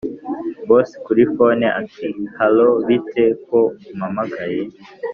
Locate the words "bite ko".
2.87-3.59